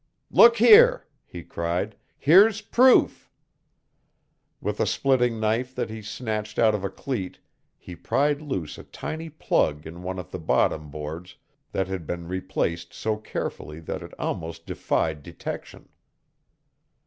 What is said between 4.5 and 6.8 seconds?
With a splitting knife that he snatched out